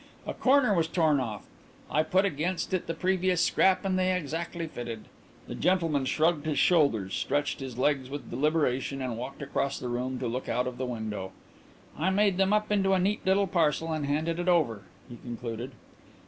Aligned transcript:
A 0.25 0.33
corner 0.33 0.73
was 0.73 0.87
torn 0.87 1.19
off; 1.19 1.45
I 1.87 2.01
put 2.01 2.25
against 2.25 2.73
it 2.73 2.87
the 2.87 2.95
previous 2.95 3.39
scrap 3.45 3.85
and 3.85 3.99
they 3.99 4.15
exactly 4.17 4.65
fitted." 4.65 5.05
The 5.47 5.53
gentleman 5.53 6.05
shrugged 6.05 6.47
his 6.47 6.57
shoulders, 6.57 7.13
stretched 7.13 7.59
his 7.59 7.77
legs 7.77 8.09
with 8.09 8.31
deliberation 8.31 8.99
and 9.03 9.15
walked 9.15 9.43
across 9.43 9.77
the 9.77 9.89
room 9.89 10.17
to 10.17 10.27
look 10.27 10.49
out 10.49 10.65
of 10.65 10.79
the 10.79 10.87
window. 10.87 11.33
"I 11.99 12.09
made 12.09 12.37
them 12.37 12.51
up 12.51 12.71
into 12.71 12.93
a 12.93 12.97
neat 12.99 13.23
little 13.27 13.45
parcel 13.45 13.93
and 13.93 14.07
handed 14.07 14.39
it 14.39 14.49
over," 14.49 14.81
he 15.07 15.17
concluded. 15.17 15.71